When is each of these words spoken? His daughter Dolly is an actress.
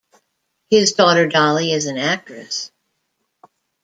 His 0.71 0.93
daughter 0.93 1.27
Dolly 1.27 1.71
is 1.73 1.85
an 1.85 1.99
actress. 1.99 2.71